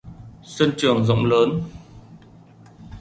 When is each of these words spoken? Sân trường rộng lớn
Sân 0.43 0.71
trường 0.77 1.05
rộng 1.05 1.25
lớn 1.25 1.61